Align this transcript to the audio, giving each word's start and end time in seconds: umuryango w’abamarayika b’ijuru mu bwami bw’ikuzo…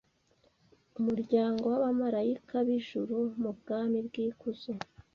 umuryango 0.99 1.63
w’abamarayika 1.71 2.55
b’ijuru 2.67 3.15
mu 3.41 3.51
bwami 3.57 3.97
bw’ikuzo… 4.07 4.71